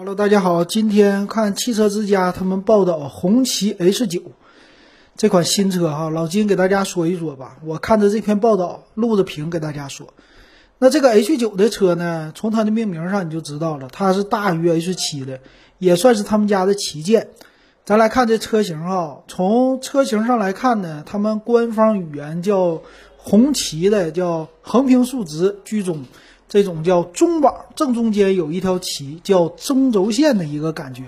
[0.00, 4.22] Hello，大家好，今天看汽车之家他们报道红旗 H 九
[5.16, 7.56] 这款新车哈，老金给大家说一说吧。
[7.64, 10.14] 我看着这篇报道，录着屏给大家说。
[10.78, 15.40] 那这个 H 九的车呢，从它的命名上你就知道了，它是大于 H 七的，
[15.78, 17.30] 也算是他们家的旗舰。
[17.84, 22.82] 咱来看这车型哈，从车型上来看呢，他们官方语言叫
[23.16, 26.04] 红旗的，叫横平竖直居中。
[26.48, 31.04] 这种叫中网正中间有一条旗，叫中轴线的一个感觉，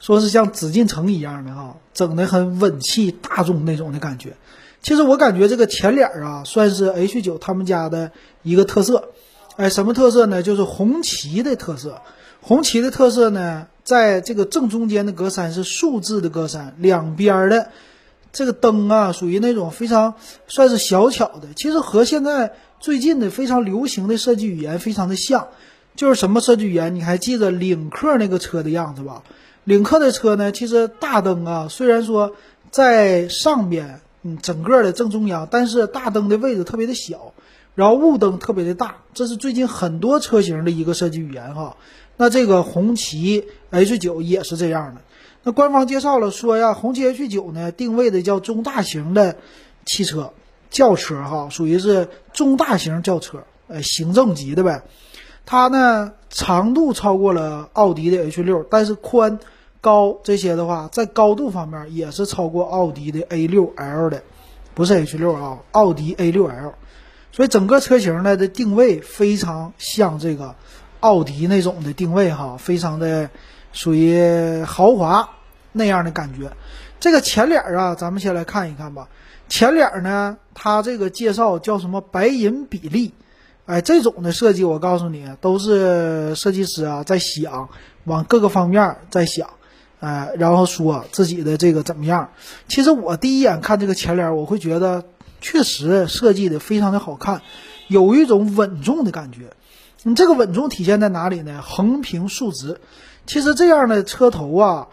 [0.00, 4.34] 说是像紫禁城一样的哈，整的很稳气大众那种的感觉。
[4.82, 8.10] 其实我感觉这个前脸啊，算是 H 九他们家的
[8.42, 9.10] 一个特色。
[9.56, 10.42] 哎，什么特色呢？
[10.42, 12.02] 就是红旗的特色。
[12.40, 17.70] 红旗的特色呢，在这个正中间的格栅是竖置的格栅，两边的
[18.34, 20.12] 这个灯啊，属于那种非常
[20.46, 21.54] 算是小巧的。
[21.56, 22.52] 其实和现在。
[22.80, 25.48] 最近的非常流行的设计语言非常的像，
[25.96, 26.94] 就是什么设计语言？
[26.94, 29.22] 你还记得领克那个车的样子吧？
[29.64, 32.36] 领克的车呢，其实大灯啊，虽然说
[32.70, 37.32] 在上边，嗯，整个的正中央，但是大灯的位置特别的小，
[37.74, 41.78] 然后雾灯特别的大，这是最近很多车型的一个设计语言哈。
[42.18, 45.00] 那这个红旗 H 九也是这样的。
[45.44, 49.36] 那官方介绍了说呀，红旗 H 九呢定位的叫中大型的
[49.86, 50.32] 汽车。
[50.70, 54.82] 轿车哈，属于是中大型轿车，呃，行政级的呗。
[55.46, 59.38] 它呢长度超过了奥迪的 H 六，但是宽、
[59.80, 64.24] 高这些的话，在高度方面也是超过奥迪的 A 六 L 的，
[64.74, 66.74] 不是 H 六啊，奥迪 A 六 L。
[67.30, 70.56] 所以整个车型呢的定位非常像这个
[70.98, 73.30] 奥迪那种的定位哈，非常的
[73.74, 75.28] 属于豪华
[75.72, 76.50] 那样的感觉。
[77.00, 79.08] 这个前脸啊，咱们先来看一看吧。
[79.46, 83.12] 前脸呢，它这个介绍叫什么白银比例，
[83.66, 87.68] 哎，这种的设计我告诉你，都是设计师啊在想，
[88.04, 89.50] 往各个方面在想，
[90.00, 92.30] 哎，然后说自己的这个怎么样。
[92.68, 95.04] 其实我第一眼看这个前脸，我会觉得
[95.42, 97.42] 确实设计的非常的好看，
[97.88, 99.50] 有一种稳重的感觉。
[100.04, 101.60] 你这个稳重体现在哪里呢？
[101.60, 102.80] 横平竖直。
[103.26, 104.88] 其实这样的车头啊，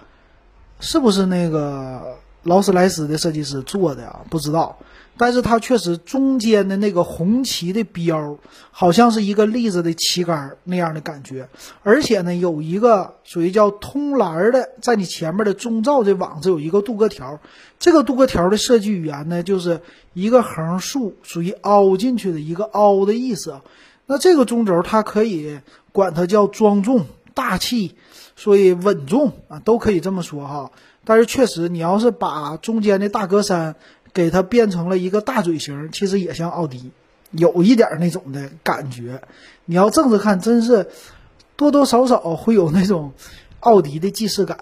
[0.80, 2.18] 是不是那个？
[2.44, 4.80] 劳斯莱斯的设计师做的啊，不知道，
[5.16, 8.40] 但是它确实中间的那个红旗的标，
[8.72, 11.47] 好像是一个立着的旗杆那样的感觉，
[11.84, 17.40] 而且呢，有一个属于叫通栏的，在你前面的中罩的网子有一个镀铬条，
[17.78, 19.80] 这个镀铬条的设计语言呢，就是
[20.14, 23.62] 一个横竖属于凹进去的一个凹的意思。
[24.08, 25.59] 那这个中轴它可以
[25.91, 27.06] 管它叫庄重
[27.36, 27.96] 大气，
[28.41, 30.72] 所以稳重啊，都可以这么说哈。
[31.06, 33.75] 但是确实，你要是把中间的大格栅
[34.13, 36.90] 给它变成了一个大嘴型，其实也像奥迪，
[37.29, 39.22] 有一点那种的感觉。
[39.66, 40.88] 你要正着看，真是
[41.56, 43.13] 多多少少会有那种
[43.59, 44.58] 奥迪的既视感，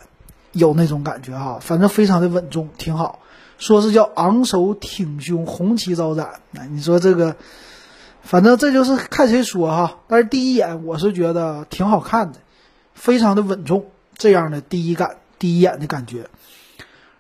[0.52, 1.60] 有那种感觉哈。
[1.62, 3.20] 反正非常的稳重，挺好。
[3.60, 6.42] 说是叫昂首挺胸，红旗招展。
[6.58, 7.38] 哎，你说这个，
[8.24, 10.00] 反正这就是看谁说哈。
[10.10, 12.40] 但是第一眼我是觉得挺好看的，
[13.00, 13.86] 非常的稳重，
[14.18, 15.18] 这样的第一感。
[15.40, 16.28] 第一眼的感觉，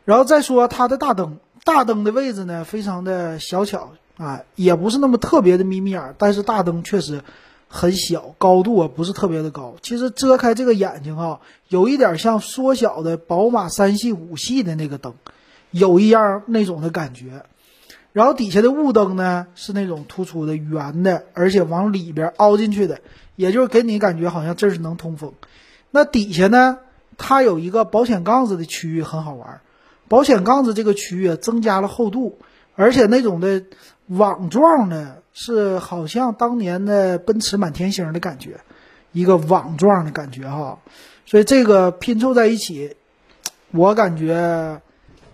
[0.04, 7.22] 然后再说它的大灯，大灯的位置呢非常的小巧啊，也不是那么特别的眯眯眼，但是大灯确实
[7.70, 9.78] 很小，高度啊不是特别的高。
[9.82, 15.14] 其实遮开这个眼睛啊，有一点像缩小的宝马三系、五系的那个灯，
[15.72, 17.46] 有一样那种的感觉。
[18.12, 23.00] 然后底下的雾灯呢是那种突出的圆的，而且往里边凹进去的，
[23.38, 25.32] 也就是给你感觉好像这是能通风。
[25.92, 26.80] 那底下呢？
[27.18, 29.60] 它有一个保险杠子的区域很好玩，
[30.08, 32.40] 保险杠子这个区域增加了厚度，
[32.76, 33.64] 而且那种的
[34.08, 38.62] 网状的，是好像当年的奔驰满天星的感觉，
[39.12, 40.80] 一个网状的感觉哈，
[41.26, 42.96] 所以这个拼凑在一起，
[43.72, 44.82] 我感觉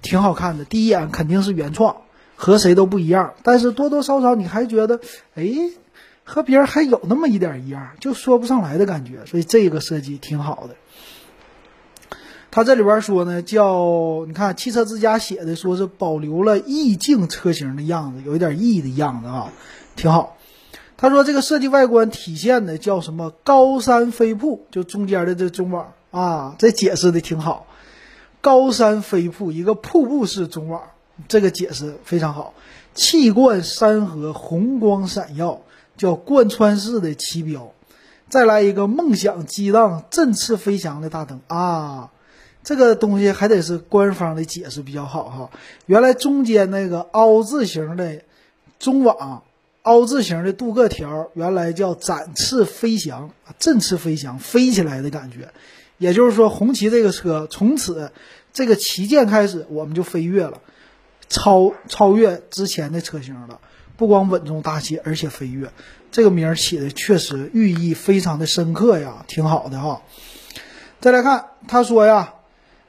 [0.01, 0.65] 挺好看的。
[0.65, 1.97] 第一眼肯定是原创，
[2.35, 4.99] 和谁都不一样，但是多多少少你还觉得，
[5.35, 5.43] 哎，
[6.25, 10.75] 和别人还有那么一点一样，就说不上来的感觉，所以这个设计挺好的。
[12.51, 19.53] 它这里边说呢，叫你看汽车之家写的，说是保留了意境车型的样子，有一点意义的样子啊，
[19.95, 20.35] 挺好。
[20.97, 27.67] 他说这个设计外观体现的叫什么高山飞瀑，就中间的这中网啊，这解释的挺好。
[28.39, 30.81] 高山飞瀑，一个瀑布式中网，
[31.27, 32.53] 这个解释非常好。
[32.93, 35.61] 气贯山河，红光闪耀，
[35.97, 37.73] 叫贯穿式的旗标。
[38.27, 42.11] 再来一个梦想激荡，振翅飞翔的大灯啊。
[42.63, 45.49] 这个东西还得是官方的解释比较好哈。
[45.85, 48.21] 原来中间那个凹字形的
[48.79, 49.43] 中网，
[49.83, 55.49] 凹字形的镀铬条，原来叫展翅飞翔，振翅飞翔，飞起来的感觉。
[55.99, 58.11] 也就是说，红旗这个车从此
[58.51, 60.59] 这个旗舰开始，我们就飞跃了，
[61.29, 63.59] 超超越之前的车型了。
[63.97, 65.69] 不光稳重大气，而且飞跃，
[66.11, 70.01] 这个名儿起的确实寓意非常的深刻呀，挺好的哈。
[70.99, 72.33] 再来看，他说呀，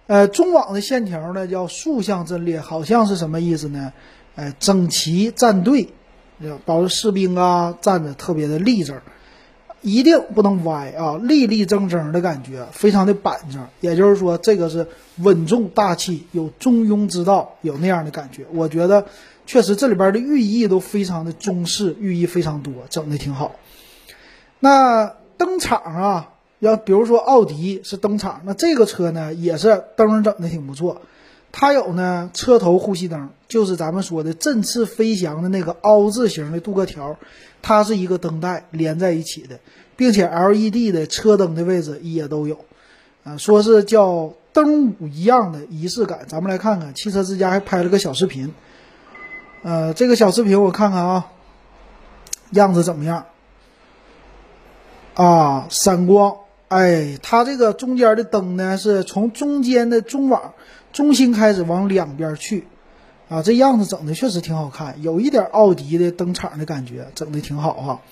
[0.07, 3.93] 呃，中网的线条呢叫竖向阵列，好像是什么意思呢？
[4.35, 5.89] 呃，整齐站队，
[6.65, 9.01] 包括士兵啊站着特别的立正。
[9.83, 13.65] 一定不能歪啊，立立正正的感觉，非常的板正。
[13.81, 14.89] 也就是说，这个是
[15.19, 18.47] 稳重大气，有中庸之道，有那样的感觉。
[18.53, 19.07] 我觉得
[19.47, 23.57] 确实这里边的寓意都非常的中式，寓意非常多，整的挺好。
[24.61, 31.01] 那灯场啊，要比如说奥迪是灯场，那这个车呢也是灯整的挺不错。
[31.53, 37.17] 它有呢车头呼吸灯，就是咱们说的振翅飞翔的那个凹字形的镀铬条，
[37.63, 39.61] 它是一个灯带连在一起的，
[39.97, 42.59] 并且 LED 的车灯的位置也都有，
[43.25, 46.27] 啊，说是叫灯舞一样的仪式感。
[46.29, 48.53] 咱们来看看，汽车之家还拍了个小视频，
[49.67, 51.27] 呃，这个小视频我看看啊，
[52.51, 53.27] 样子怎么样？
[55.15, 56.37] 啊，闪光，
[56.69, 60.55] 哎，它这个中间的灯呢，是从中间的中网。
[60.93, 62.69] 中心开始往两边去，
[63.29, 68.03] 啊，这样子整的确实挺好看，有一点奥迪的灯场的感觉，整的挺好哈。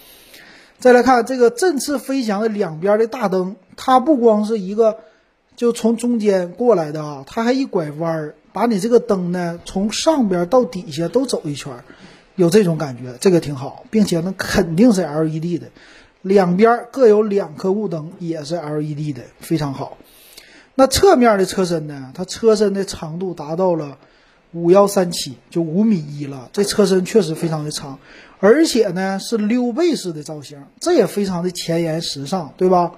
[0.81, 4.99] 再来看这个振翅飞翔的两边的大灯，它不光是一个
[5.55, 11.73] 就从中间过来的啊，它还一拐弯儿，把你这个灯呢从上边到底下都走一圈，
[12.37, 15.67] 有这种感觉，这个挺好，并且呢肯定是 LED 的，
[16.23, 19.99] 两边各有两颗雾灯，也是 LED 的，非常好。
[20.77, 22.12] 那侧面的车身呢？
[22.15, 23.99] 它车身的长度达到了
[24.53, 26.49] 五幺三七，就五米一了。
[26.53, 27.99] 这车身确实非常的长，
[28.39, 32.93] 而且呢是溜背式的造型，这也非常的前沿时尚，对吧？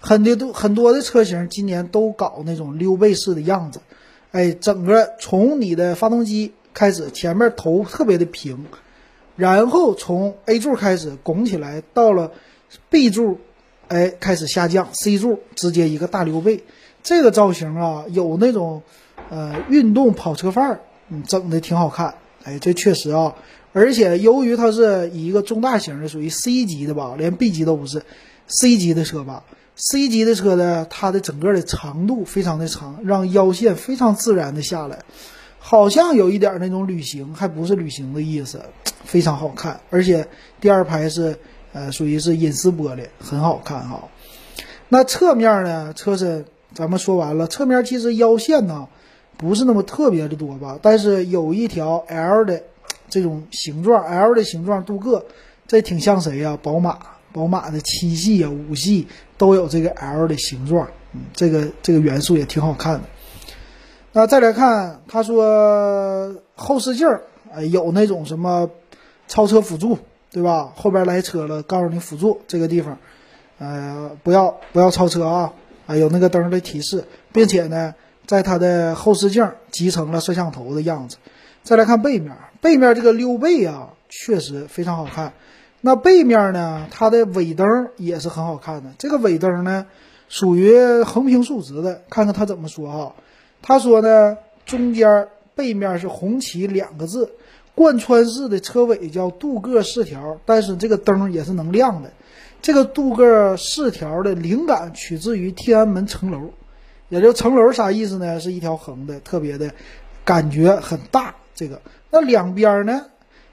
[0.00, 3.80] 很多都很多的车型今年都搞那种溜背式的样子。
[4.30, 8.66] 哎，整个从你的发动机开始，前面头特别的平，
[9.36, 12.32] 然后从 A 柱开始拱起来，到了
[12.90, 13.38] B 柱，
[13.88, 16.64] 哎开始下降，C 柱直接一个大溜背。
[17.02, 18.82] 这个造型啊，有那种，
[19.30, 22.14] 呃，运动跑车范儿，嗯，整的挺好看。
[22.44, 23.34] 哎，这确实啊，
[23.72, 28.02] 而且由于它是一个中大型的，属于 C 级的吧，连 B 级都不是
[28.46, 29.44] ，C 级的车吧。
[29.78, 34.98] C 级的车呢，它的整个的长度非常的长，让腰线非常自然的下来，
[35.58, 38.60] 好像有一点那种旅行，还不是旅行的意思，
[39.04, 39.80] 非常好看。
[39.90, 40.26] 而且
[40.60, 41.38] 第二排是，
[41.72, 44.08] 呃，属于是隐私玻璃，很好看哈。
[44.88, 46.44] 那侧面呢，车身。
[46.74, 48.88] 咱们说完了，侧面其实腰线呢
[49.38, 52.62] 不是那么特别的多吧，但是有一条 L 的
[53.08, 55.24] 这种形状，L 的形状镀铬，
[55.66, 56.58] 这挺像谁呀？
[56.62, 56.98] 宝马，
[57.32, 63.02] 宝马的七系啊、五系都有这个 L 的形状，嗯，这个这个元素也挺好看的。
[64.12, 67.22] 那再来看，他说后视镜儿，
[67.52, 68.70] 哎，有那种什么
[69.26, 69.98] 超车辅助，
[70.30, 70.72] 对吧？
[70.74, 72.98] 后边来车了，告诉你辅助这个地方，
[73.58, 75.52] 呃，不要不要超车啊。
[75.86, 77.02] 啊，有那个灯的提示，
[77.32, 77.94] 并且呢，
[78.26, 81.16] 在它的后视镜集成了摄像头的样子。
[81.62, 85.32] 再来看背面，背面这个溜背啊，确实非常好看。
[85.80, 88.90] 那背面呢，它的尾灯也是很好看的。
[88.98, 89.86] 这个尾灯呢，
[90.28, 92.02] 属于横平竖直的。
[92.10, 93.14] 看看他怎么说哈？
[93.62, 97.30] 他说呢，中间背面是红旗两个字，
[97.76, 102.10] 贯穿式的车尾叫镀铬饰条，但是这个灯也是能亮的。
[102.60, 106.50] 这个镀铬饰条的灵感取自于天安门城楼，
[107.08, 108.40] 也就城楼啥意思呢？
[108.40, 109.70] 是一条横的，特别的
[110.24, 111.36] 感觉很大。
[111.54, 111.80] 这个
[112.10, 113.06] 那两边呢？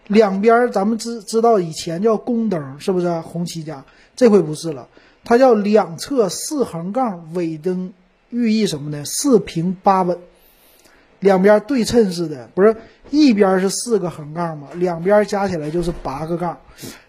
[0.07, 3.83] 两边咱们知知道以前叫宫灯，是不是红旗家？
[4.15, 4.87] 这回不是了，
[5.23, 7.91] 它叫两侧四横杠尾灯，
[8.29, 9.03] 寓意什么呢？
[9.05, 10.17] 四平八稳，
[11.19, 12.75] 两边对称似的，不是
[13.09, 14.67] 一边是四个横杠吗？
[14.75, 16.57] 两边加起来就是八个杠。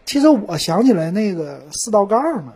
[0.04, 2.54] 其实我想起来那个四道杠嘛，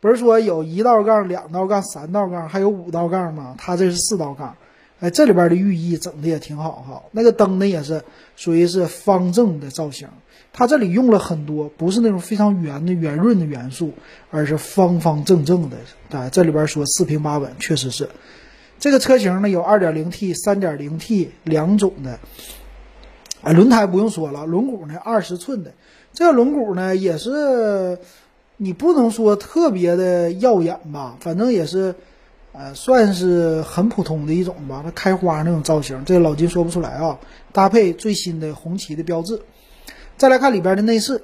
[0.00, 3.54] 不是说有一道杠、两道杠、三道杠，还有五道杠吗？
[3.58, 4.56] 它这是四道杠，
[5.00, 7.02] 哎，这里边的寓意整的也挺好哈。
[7.12, 8.02] 那个灯呢也是
[8.36, 10.08] 属于是方正的造型，
[10.52, 13.92] 它这里用了很多不是那种非常圆的圆润的元素，
[14.30, 15.76] 而是方方正正的。
[16.10, 18.08] 哎，这里边说四平八稳，确实是。
[18.80, 22.20] 这个车型呢有 2.0T、3.0T 两种的，
[23.42, 25.72] 哎，轮胎不用说了，轮毂呢二十寸的。
[26.12, 27.98] 这个轮毂呢，也是
[28.56, 31.94] 你不能说特别的耀眼吧，反正也是，
[32.58, 34.80] 呃，算是很普通的一种吧。
[34.84, 37.16] 它开花那种造型，这老金说不出来啊。
[37.52, 39.40] 搭配最新的红旗的标志，
[40.16, 41.22] 再来看里边的内饰，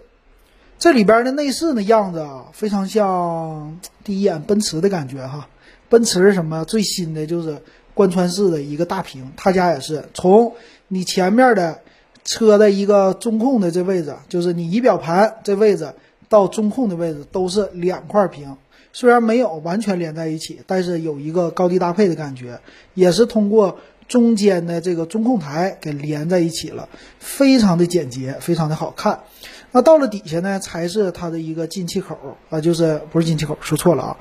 [0.79, 5.49] 这里边的内饰呢样子啊，非常像第一眼奔驰的感觉哈，
[5.89, 7.59] 奔驰是什么最新的就是
[7.95, 10.55] 贯穿式的一个大屏，他家也是从
[10.87, 11.81] 你前面的
[12.25, 15.95] 车的一个中控的这位置，就是你仪表盘这位置
[16.29, 18.57] 到中控的位置都是两块屏。
[18.95, 22.61] 虽然没有完全连在一起，但是有一个高低搭配的感觉，
[22.95, 29.25] 也是通过中间的这个中控台给连在一起了，非常的简洁，非常的好看。
[29.73, 32.17] 那到了底下呢，才是它的一个进气口
[32.51, 34.17] 啊，就是不是进气口，说错了啊。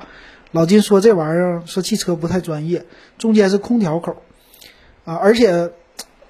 [0.50, 2.84] 老金说这玩意儿说汽车不太专业，
[3.16, 4.16] 中间是空调口
[5.04, 5.70] 啊，而且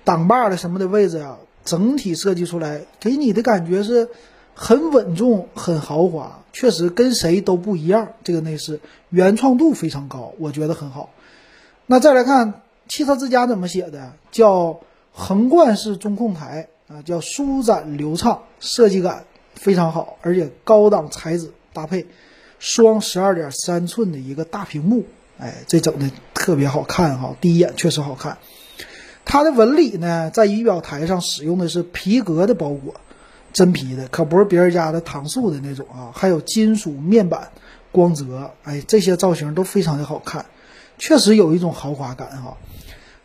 [0.05, 4.11] 挡把的什么的位置啊，整体设计出来给你的感觉是。
[4.55, 8.13] 很稳重，很豪华，确实跟谁都不一样。
[8.23, 8.81] 这个内饰
[9.11, 11.11] 原创度非常高，我觉得很好。
[11.87, 14.81] 那再来看汽车之家怎么写的，叫
[15.13, 22.07] 横贯式中控台啊，叫舒展流畅，设计感非常好，而且高档材质搭配
[22.59, 25.05] 双十二点三寸的一个大屏幕，
[25.39, 28.39] 哎，这整的特别好看哈，第一眼确实好看。
[29.25, 32.95] 它的纹理呢，在仪表台上使用的是皮革的包裹。
[33.55, 37.53] 真皮的，可不是别人家的搪塑的那种啊，还有金属面板、
[37.93, 40.45] 光泽，哎，这些造型都非常的好看，
[40.99, 42.57] 确实有一种豪华感哈。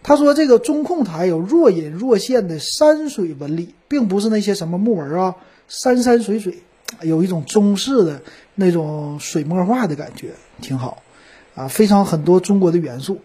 [0.03, 5.35] 他说这个中控台有若隐若现的山水纹理，并不是那些什么木纹啊，
[5.67, 6.59] 山山水水，
[7.01, 8.21] 有一种中式的
[8.53, 11.01] 那种水墨画的感觉，挺好
[11.55, 13.19] 啊，非常很多中国的元素。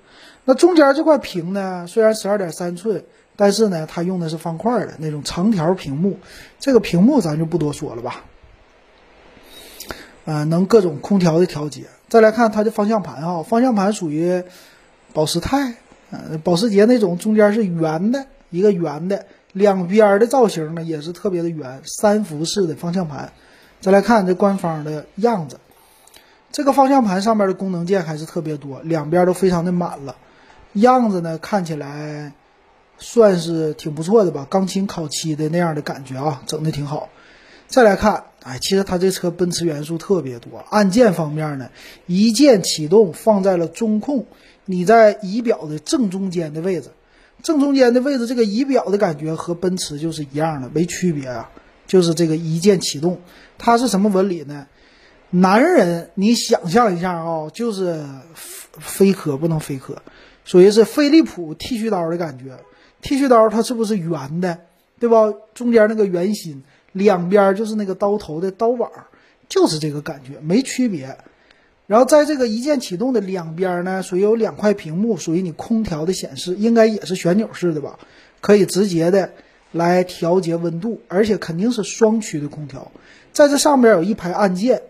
[0.46, 3.04] 那中间这块屏呢，虽然十二点三寸。
[3.37, 6.19] 但是呢，它用的是方块的那种长条屏幕，
[6.61, 8.25] 这个屏幕咱就不多说了吧。
[10.25, 11.87] 呃，能各种空调的调节。
[12.09, 14.45] 再来看它的方向盘哈，方向盘属于
[15.12, 15.75] 保时泰，
[16.11, 23.33] 呃，保时捷那种中间是圆的，一个圆的，两边的造型呢也是特别的圆，三幅式的方向盘。
[23.81, 25.59] 再来看这官方的样子，
[26.53, 30.17] 这个方向盘上面的功能键还是特别多，两边都非常的满了，
[30.75, 32.33] 样子呢看起来。
[32.99, 37.09] 算是挺不错的吧，钢琴烤漆的那样的感觉啊，整的挺好。
[37.67, 40.65] 再来看，哎，其实它这车奔驰元素特别多。
[40.71, 41.71] 按键方面呢，
[42.07, 44.27] 一键启动放在了中控，
[44.65, 46.91] 你在仪表的正中间的位置，
[47.43, 51.51] 正中间的位置，这个仪表的感觉和奔驰就是一样的，没区别啊。
[51.87, 53.21] 就是这个一键启动，
[53.59, 54.67] 它是什么纹理呢？
[55.31, 60.01] 男人，你想象一下啊，就是飞科不能飞科，
[60.45, 62.57] 属于是飞利浦剃须刀的感觉。
[63.04, 64.58] 剃须刀它是不是圆的，
[64.99, 65.32] 对吧？
[65.52, 68.90] 中间那个圆心，两边就是那个刀头的刀网，
[69.46, 71.18] 就是这个感觉，没区别。
[71.87, 77.99] 然后在这个一键启动的两边呢，属于有两块屏幕，属于你空调的显示，应该也是旋钮式的吧？
[78.40, 79.32] 可以直接的
[79.70, 82.90] 来调节温度，而且肯定是双区的空调。
[83.34, 84.80] 在这上边有一排按键，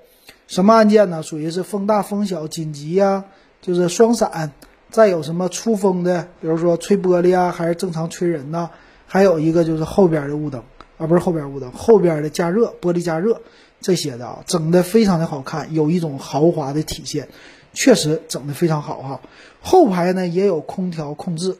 [0.46, 1.24] 什么按键呢？
[1.24, 3.24] 属于是风大风小、紧急呀，
[3.60, 4.52] 就是双闪。
[4.94, 8.70] 再有什么出风的，比如说吹玻璃啊，还是正常吹人呐？
[9.08, 10.62] 还有一个就是后边的雾灯
[10.98, 13.40] 啊，不是后边雾灯，后边的加热玻璃加热
[13.80, 17.26] 这些的啊，整的非常的好看，有一种豪华的体现，
[17.72, 19.20] 确实整的非常好哈。
[19.60, 21.56] 后排呢也有空调控制，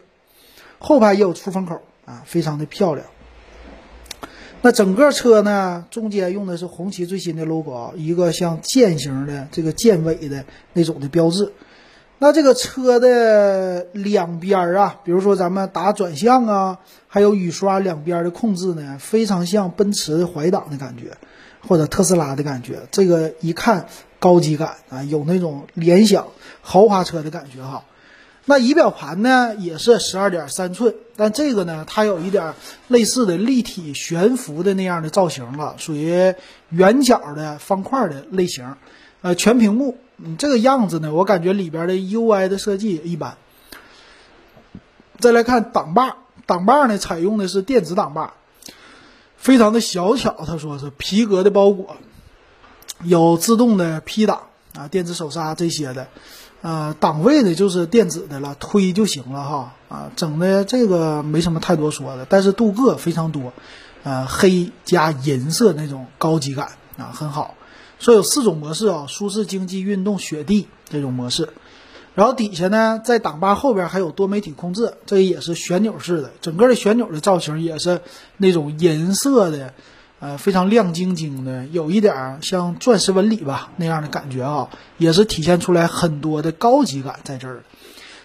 [0.78, 3.04] 后排也有出风口啊，非常的漂亮。
[4.62, 11.52] 那整个车呢，中间用的是红旗最新的 logo 啊，一个像剑形的这个剑尾的那种的标志。
[12.20, 16.78] 那这个车的两边儿啊，比如说咱们打转向啊，
[17.08, 21.16] 还有雨刷两边的控制呢，非常像奔驰的怀档的感觉，
[21.66, 22.78] 或者特斯拉的感觉。
[22.92, 23.88] 这个一看
[24.20, 26.28] 高级感啊，有那种联想
[26.62, 27.84] 豪华车的感觉哈。
[28.46, 32.54] 那仪表盘呢，也是十二点三寸，但这个呢，它有一点
[32.88, 36.34] 类似的立体悬浮的那样的造型了，属于
[36.70, 38.76] 圆角的方块的类型，
[39.20, 39.98] 呃，全屏幕。
[40.18, 43.36] 嗯，这个样子呢，我感觉里边的 UI 的设计一般。
[45.18, 46.16] 再来看挡把，
[46.46, 48.34] 挡把呢采用的是电子挡把，
[49.36, 50.32] 非常的小巧。
[50.46, 51.96] 他说是皮革的包裹，
[53.02, 54.42] 有自动的 P 档
[54.76, 56.08] 啊，电子手刹这些的。
[56.62, 59.74] 呃，档位呢就是电子的了，推就行了哈。
[59.88, 63.52] 啊，整的这个没什么太多说的，但是镀铬非常多，
[64.02, 67.54] 呃，黑加银色那种高级感啊，很好。
[67.98, 71.48] 说有四种模式啊，舒适、经济、运动、雪地这种模式，
[72.14, 78.00] 然后底下呢，在挡把后边还有多媒体控制，这也是旋钮式的，整个的旋钮的造型也是
[78.36, 79.72] 那种银色的，
[80.20, 87.62] 呃，非常亮晶晶的，有一点像钻石纹理吧那样的感觉啊，也是体现出来很多的高级感在这儿。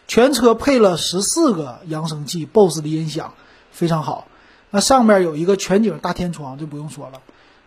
[0.08, 3.36] 全车配了十四个扬声器，BOSS 的音响
[3.72, 4.28] 非常好。
[4.72, 7.22] 那上面有一个全景大天窗，就不用说了。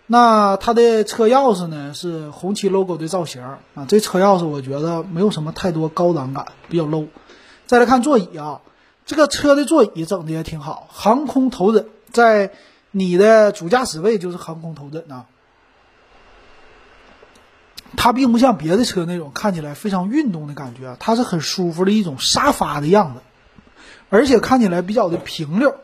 [0.06, 3.42] 那它的车钥匙呢是红旗 logo 的造型
[3.74, 7.08] 啊，这车钥匙我觉得没有什么太多高档感，比较 low。
[7.66, 8.60] 再来看座椅啊，
[9.06, 12.52] 这个车的座椅整的也挺好，航空头枕，在
[12.90, 15.24] 你的主驾驶位就是航空头枕呐。
[17.96, 23.20] 它并不像别的车那种看起来非常运动的感觉，它是很舒服的一种沙发的样子，
[24.10, 25.76] 而且看起来比较的平溜，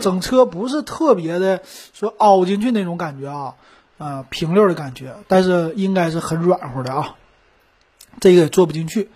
[0.00, 3.54] 整车不是特别的说凹进去那种感觉啊，
[3.98, 7.16] 啊平溜的感觉，但是应该是很软和的啊，
[8.20, 9.10] 这个也坐不进去。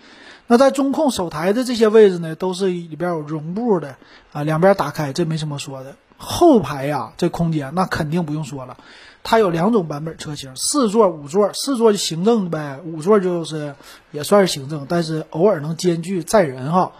[0.47, 3.97] 那在中控手台的这些位置呢，都是里边有绒布的
[4.33, 5.97] 啊，两边打开，这没什么说的。
[6.17, 8.77] 后排呀，这空间那肯定不用说了。
[9.23, 11.51] 它有两种版本车型，四座、五座。
[11.55, 13.75] 四座就行政呗，五座就是
[14.11, 16.93] 也算是行政，但是偶尔能兼具载人哈。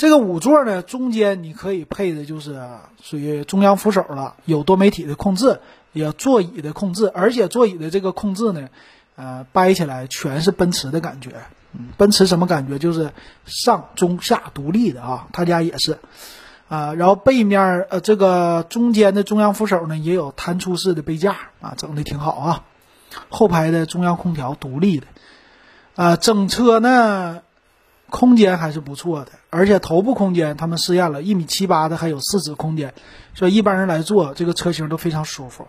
[0.00, 2.58] 这个五座呢，中间你可以配的就是
[3.02, 5.60] 属于中央扶手了，有多媒体的控制，
[5.92, 8.70] 有座椅的控制，而且座椅的这个控制呢，
[9.16, 11.32] 呃，掰起来全是奔驰的感觉。
[11.74, 12.78] 嗯，奔驰什么感觉？
[12.78, 13.12] 就是
[13.44, 15.98] 上中下独立的啊，他家也是。
[16.70, 22.64] 啊，然后背面呃，这个中间的中央扶手呢，也有弹出式的杯架啊，整的挺好啊。
[23.28, 25.06] 后排的中央空调独立的，
[25.94, 27.42] 啊，整车呢
[28.10, 32.92] 空间还是不错的，而且头部空间他们试验了一米七八的，还有四指空间，
[33.34, 35.68] 所以一般人来坐这个车型都非常舒服。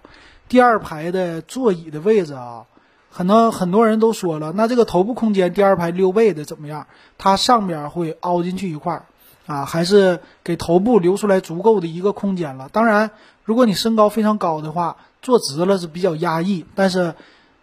[0.49, 2.65] 第二排的座椅的位置啊，
[3.13, 6.87] 可能很多人都说了，那这个头部空间第二排溜背的怎么样？
[7.17, 9.05] 它上边会凹进去一块儿。
[9.47, 12.69] 啊，还是给头部留出来足够的一个空间了。
[12.71, 13.09] 当然，
[13.43, 16.63] 如果你身高非常高的话，坐直了是比较压抑。
[16.75, 17.15] 但是，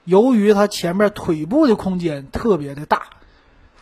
[0.04, 3.02] 由于它前面腿部的空间特别的大，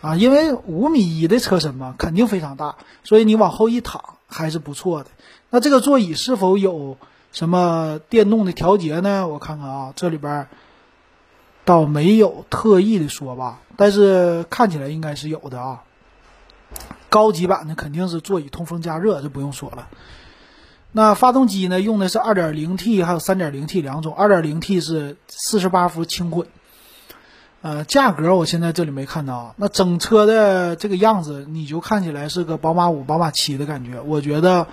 [0.06, 5.10] 啊，因为五米一的车身嘛，肯定非常大，所以你往后一躺还是不错的。
[5.50, 6.96] 那这个座椅是否有
[7.32, 9.26] 什么电动的调节呢？
[9.26, 10.46] 我看看啊，这里边
[11.64, 15.82] 倒没有特意的说吧，但是看起来应该是有的啊。
[17.08, 19.88] 高级版的肯定是座椅通风加热，这不用说了。
[20.92, 26.46] 那发动机呢，用的是 2.0T 还有 3.0T 两种，2.0T 是48伏轻混。
[27.62, 29.54] 呃，价格我现在这里没看到。
[29.56, 34.68] 那整车的这个样子，你就看起来是个宝马五、宝马七的感觉，我觉得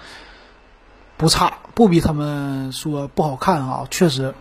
[1.17, 4.35] 不差，不比他们说不好看啊，确实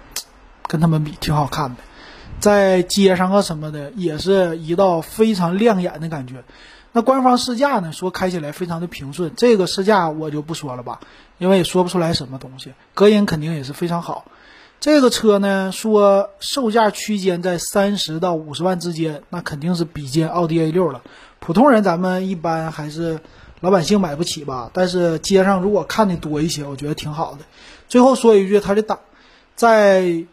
[0.66, 1.82] 跟他们比挺好看的，
[2.40, 6.44] 在街上啊什么的，也是一道非常亮眼的感觉。
[6.92, 7.90] 那官方试驾呢？
[7.90, 11.00] 说开起来非常的平顺，这个试驾我就不说了吧，
[11.38, 12.74] 因为也说不出来什么东西。
[12.92, 14.26] 隔音肯定也是非常好。
[14.82, 21.02] 这个车呢，说售价区间在三十到五十万之间，那肯定是比肩奥迪 A 六了。
[21.38, 23.20] 普通人咱们一般还是
[23.60, 27.44] 老百姓买不起吧，但是街上如果看的多一些，我觉得挺好的。
[27.86, 28.98] 最后说一句，它的打
[29.54, 30.24] 在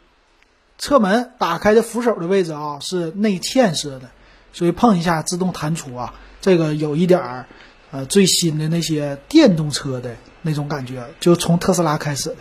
[0.80, 4.10] 车门打开的扶手的位置啊，是内嵌式的，
[4.52, 6.16] 所以碰一下自动弹出啊。
[6.42, 7.46] 这个有一点儿，
[7.92, 12.38] 呃，最新的那些电动车的那种感觉，就从特斯拉开始的，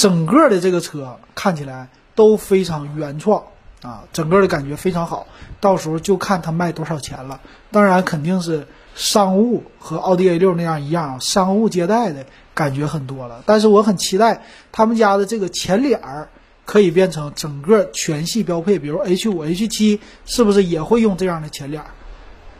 [0.00, 3.42] 整个的这个车看起来都非常原创
[3.82, 5.26] 啊，整个的感觉非常好。
[5.60, 7.38] 到时候就看它卖多少钱了。
[7.70, 13.42] 当然肯定是商务和奥迪 A 六那样一样，商务接待的感觉很多了。
[13.44, 16.30] 但是我很期待他们家的这个前脸儿
[16.64, 21.82] 可以变成整个全系标配，比如 H 五、H 七是不是也会用这样的前脸？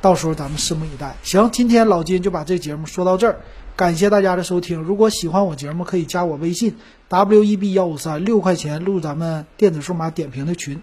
[0.03, 1.16] 到时候咱们拭目以待。
[1.22, 3.40] 行，今天老金就把这节目说到这儿，
[3.76, 4.83] 感谢大家的收听。
[4.83, 6.76] 如果喜欢我节目，可以加我微信
[7.11, 10.81] w e b 幺五三，六块钱入咱们电子数码点评的群。